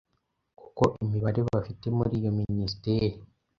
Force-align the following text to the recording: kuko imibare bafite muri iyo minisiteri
kuko 0.59 0.83
imibare 1.03 1.39
bafite 1.49 1.85
muri 1.97 2.11
iyo 2.19 2.31
minisiteri 2.39 3.15